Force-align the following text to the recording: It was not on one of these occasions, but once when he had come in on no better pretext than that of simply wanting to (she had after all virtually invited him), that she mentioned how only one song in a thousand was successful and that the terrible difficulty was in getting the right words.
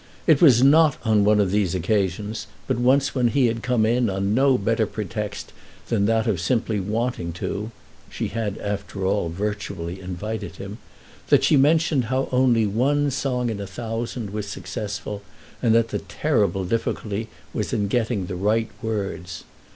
It 0.25 0.41
was 0.41 0.63
not 0.63 0.97
on 1.05 1.23
one 1.23 1.39
of 1.39 1.51
these 1.51 1.75
occasions, 1.75 2.47
but 2.65 2.79
once 2.79 3.13
when 3.13 3.27
he 3.27 3.45
had 3.45 3.61
come 3.61 3.85
in 3.85 4.09
on 4.09 4.33
no 4.33 4.57
better 4.57 4.87
pretext 4.87 5.53
than 5.89 6.07
that 6.07 6.25
of 6.25 6.41
simply 6.41 6.79
wanting 6.79 7.33
to 7.33 7.69
(she 8.09 8.29
had 8.29 8.57
after 8.57 9.05
all 9.05 9.29
virtually 9.29 9.99
invited 10.01 10.55
him), 10.55 10.79
that 11.29 11.43
she 11.43 11.55
mentioned 11.55 12.05
how 12.05 12.29
only 12.31 12.65
one 12.65 13.11
song 13.11 13.51
in 13.51 13.59
a 13.61 13.67
thousand 13.67 14.31
was 14.31 14.47
successful 14.47 15.21
and 15.61 15.75
that 15.75 15.89
the 15.89 15.99
terrible 15.99 16.65
difficulty 16.65 17.27
was 17.53 17.71
in 17.71 17.87
getting 17.87 18.25
the 18.25 18.35
right 18.35 18.71
words. 18.81 19.43